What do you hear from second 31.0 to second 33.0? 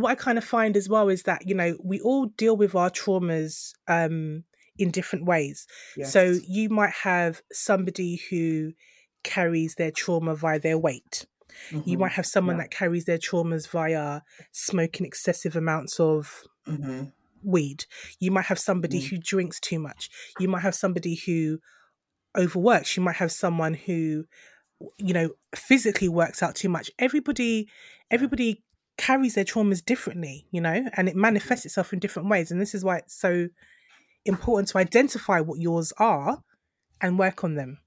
it manifests mm. itself in different ways. And this is why